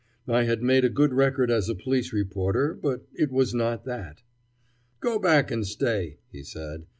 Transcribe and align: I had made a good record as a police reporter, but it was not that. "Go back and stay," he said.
I 0.27 0.45
had 0.45 0.63
made 0.63 0.83
a 0.83 0.89
good 0.89 1.13
record 1.13 1.51
as 1.51 1.69
a 1.69 1.75
police 1.75 2.11
reporter, 2.11 2.73
but 2.73 3.05
it 3.13 3.29
was 3.31 3.53
not 3.53 3.85
that. 3.85 4.23
"Go 4.99 5.19
back 5.19 5.51
and 5.51 5.63
stay," 5.63 6.17
he 6.31 6.41
said. 6.41 6.87